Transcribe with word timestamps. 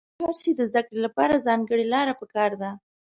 د 0.17 0.19
هر 0.21 0.33
شي 0.41 0.51
د 0.55 0.61
زده 0.69 0.81
کړې 0.85 0.97
له 1.05 1.09
پاره 1.17 1.43
ځانګړې 1.47 1.85
لاره 1.93 2.13
په 2.19 2.25
کار 2.33 2.51
ده. 2.61 2.69